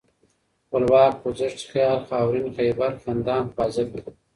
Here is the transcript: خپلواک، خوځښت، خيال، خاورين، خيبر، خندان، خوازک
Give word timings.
خپلواک، 0.65 1.13
خوځښت، 1.21 1.59
خيال، 1.71 1.99
خاورين، 2.09 2.47
خيبر، 2.55 2.91
خندان، 3.03 3.43
خوازک 3.53 3.89